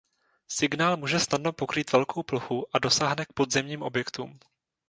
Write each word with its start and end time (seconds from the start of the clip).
Signál 0.47 0.97
může 0.97 1.19
snadno 1.19 1.51
pokrýt 1.53 1.91
velkou 1.91 2.23
plochu 2.23 2.75
a 2.75 2.79
dosáhne 2.79 3.25
k 3.25 3.33
podzemním 3.33 3.81
objektům. 3.81 4.39